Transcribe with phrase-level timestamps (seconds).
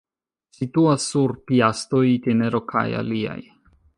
[0.59, 3.39] Situas sur Piastoj-itinero kaj aliaj.